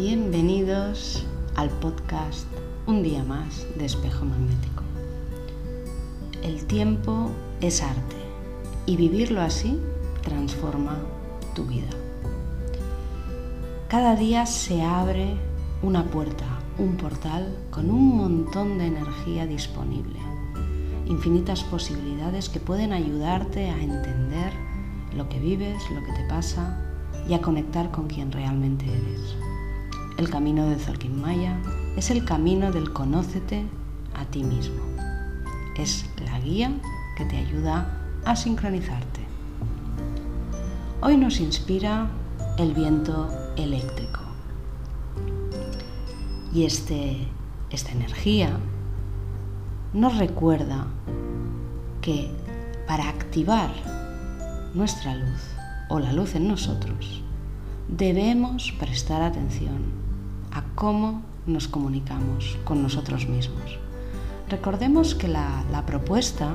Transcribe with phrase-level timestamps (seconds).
[0.00, 2.46] Bienvenidos al podcast
[2.86, 4.84] Un día más de espejo magnético.
[6.40, 8.14] El tiempo es arte
[8.86, 9.76] y vivirlo así
[10.22, 10.98] transforma
[11.56, 11.90] tu vida.
[13.88, 15.34] Cada día se abre
[15.82, 16.46] una puerta,
[16.78, 20.20] un portal con un montón de energía disponible,
[21.06, 24.52] infinitas posibilidades que pueden ayudarte a entender
[25.16, 26.84] lo que vives, lo que te pasa
[27.28, 29.27] y a conectar con quien realmente eres.
[30.18, 31.56] El camino de Maya
[31.96, 33.64] es el camino del conócete
[34.16, 34.82] a ti mismo.
[35.76, 36.72] Es la guía
[37.16, 39.20] que te ayuda a sincronizarte.
[41.02, 42.10] Hoy nos inspira
[42.58, 44.18] el viento eléctrico.
[46.52, 47.28] Y este,
[47.70, 48.58] esta energía
[49.92, 50.88] nos recuerda
[52.00, 52.28] que
[52.88, 53.70] para activar
[54.74, 55.42] nuestra luz
[55.88, 57.22] o la luz en nosotros,
[57.86, 60.07] debemos prestar atención
[60.78, 63.80] cómo nos comunicamos con nosotros mismos.
[64.48, 66.54] Recordemos que la, propuesta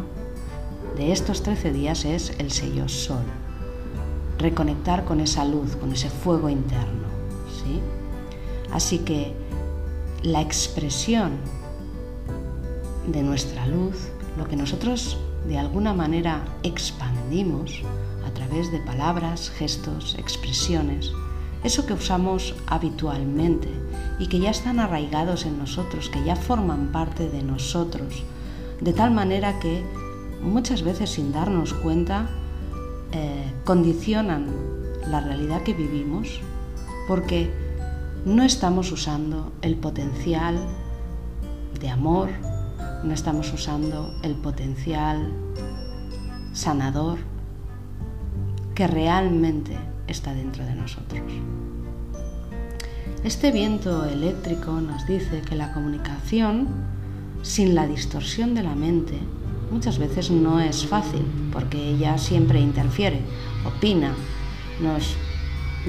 [0.95, 3.25] de estos 13 días es el sello sol,
[4.37, 7.09] reconectar con esa luz, con ese fuego interno.
[7.51, 7.81] ¿sí?
[8.71, 9.33] Así que
[10.21, 11.31] la expresión
[13.07, 15.17] de nuestra luz, lo que nosotros
[15.49, 17.81] de alguna manera expandimos,
[18.25, 21.11] a través de palabras, gestos, expresiones,
[21.63, 23.69] eso que usamos habitualmente
[24.19, 28.23] y que ya están arraigados en nosotros, que ya forman parte de nosotros,
[28.81, 29.83] de tal manera que
[30.41, 32.29] muchas veces sin darnos cuenta
[33.11, 34.47] eh, condicionan
[35.09, 36.41] la realidad que vivimos
[37.07, 37.51] porque
[38.25, 40.57] no estamos usando el potencial
[41.79, 42.29] de amor,
[43.03, 45.31] no estamos usando el potencial
[46.53, 47.19] sanador
[48.75, 51.21] que realmente está dentro de nosotros.
[53.23, 56.67] Este viento eléctrico nos dice que la comunicación
[57.41, 59.17] sin la distorsión de la mente
[59.71, 63.21] muchas veces no es fácil, porque ella siempre interfiere,
[63.65, 64.13] opina,
[64.81, 65.15] nos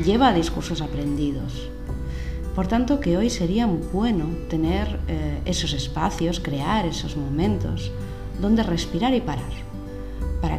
[0.05, 1.69] lleva a discursos aprendidos.
[2.55, 7.91] Por tanto, que hoy sería bueno tener eh, esos espacios, crear esos momentos
[8.41, 9.74] donde respirar y parar.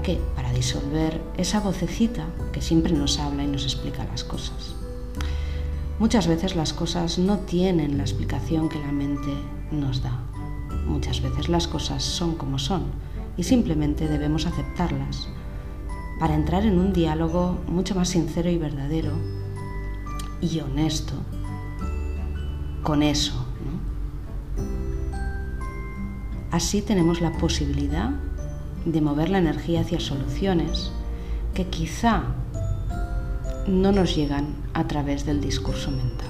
[0.05, 0.23] ¿Para qué?
[0.35, 4.75] Para disolver esa vocecita que siempre nos habla y nos explica las cosas.
[5.97, 9.33] Muchas veces las cosas no tienen la explicación que la mente
[9.71, 10.19] nos da.
[10.85, 12.83] Muchas veces las cosas son como son
[13.35, 15.27] y simplemente debemos aceptarlas
[16.19, 19.13] para entrar en un diálogo mucho más sincero y verdadero
[20.39, 21.15] y honesto
[22.83, 23.43] con eso.
[26.51, 28.11] Así tenemos la posibilidad
[28.85, 30.91] de mover la energía hacia soluciones
[31.53, 32.23] que quizá
[33.67, 36.29] no nos llegan a través del discurso mental.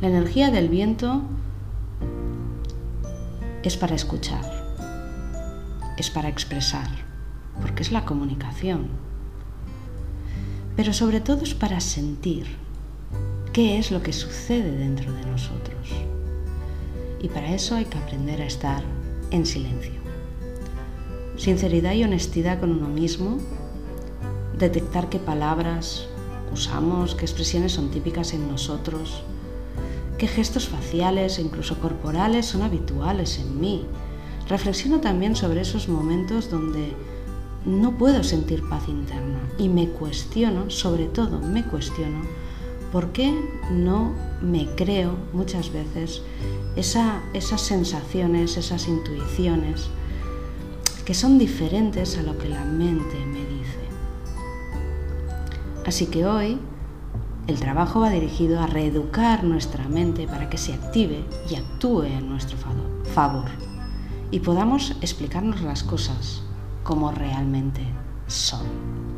[0.00, 1.22] La energía del viento
[3.62, 4.44] es para escuchar,
[5.96, 6.88] es para expresar,
[7.62, 8.88] porque es la comunicación,
[10.76, 12.46] pero sobre todo es para sentir
[13.54, 15.88] qué es lo que sucede dentro de nosotros.
[17.22, 18.82] Y para eso hay que aprender a estar
[19.34, 19.92] en silencio.
[21.36, 23.38] Sinceridad y honestidad con uno mismo,
[24.56, 26.06] detectar qué palabras
[26.52, 29.24] usamos, qué expresiones son típicas en nosotros,
[30.18, 33.84] qué gestos faciales e incluso corporales son habituales en mí.
[34.48, 36.92] Reflexiono también sobre esos momentos donde
[37.64, 42.22] no puedo sentir paz interna y me cuestiono, sobre todo me cuestiono,
[42.94, 43.34] ¿por qué
[43.72, 46.22] no me creo muchas veces
[46.76, 49.90] esas sensaciones, esas intuiciones
[51.04, 53.80] que son diferentes a lo que la mente me dice.
[55.84, 56.60] Así que hoy
[57.48, 62.28] el trabajo va dirigido a reeducar nuestra mente para que se active y actúe en
[62.28, 62.56] nuestro
[63.12, 63.50] favor
[64.30, 66.42] y podamos explicarnos las cosas
[66.84, 67.82] como realmente
[68.28, 69.13] son.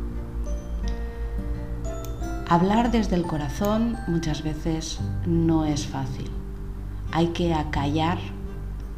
[2.49, 6.31] Hablar desde el corazón muchas veces no es fácil
[7.11, 8.17] hay que acallar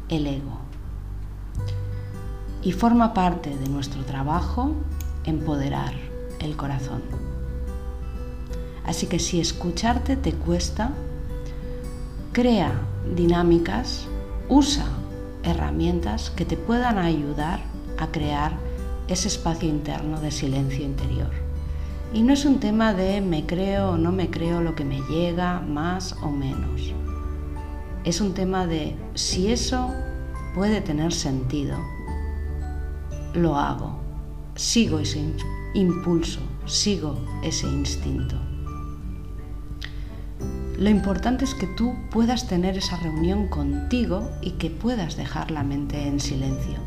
[0.08, 0.58] el ego.
[2.62, 4.74] Y forma parte de nuestro trabajo
[5.24, 5.94] empoderar
[6.40, 7.02] el corazón.
[8.84, 10.90] Así que si escucharte te cuesta,
[12.32, 12.72] crea
[13.14, 14.06] dinámicas,
[14.48, 14.84] usa
[15.42, 17.60] herramientas que te puedan ayudar
[17.98, 18.52] a crear
[19.08, 21.49] ese espacio interno de silencio interior.
[22.12, 25.00] Y no es un tema de me creo o no me creo lo que me
[25.02, 26.92] llega, más o menos.
[28.04, 29.94] Es un tema de si eso
[30.54, 31.78] puede tener sentido,
[33.34, 34.00] lo hago,
[34.56, 35.22] sigo ese
[35.74, 38.34] impulso, sigo ese instinto.
[40.76, 45.62] Lo importante es que tú puedas tener esa reunión contigo y que puedas dejar la
[45.62, 46.78] mente en silencio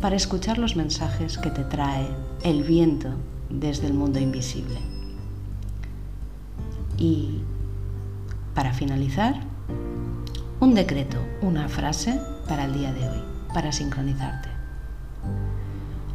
[0.00, 2.08] para escuchar los mensajes que te trae
[2.42, 3.14] el viento
[3.50, 4.78] desde el mundo invisible.
[6.96, 7.40] Y
[8.54, 9.40] para finalizar,
[10.60, 14.48] un decreto, una frase para el día de hoy, para sincronizarte.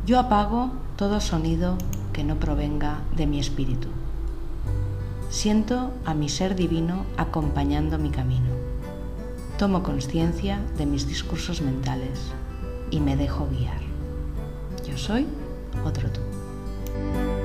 [0.05, 1.77] Yo apago todo sonido
[2.13, 3.89] que no provenga de mi espíritu.
[5.29, 8.49] Siento a mi ser divino acompañando mi camino.
[9.59, 12.31] Tomo conciencia de mis discursos mentales
[12.89, 13.81] y me dejo guiar.
[14.87, 15.27] Yo soy
[15.85, 16.21] otro tú.
[16.93, 17.38] Bye.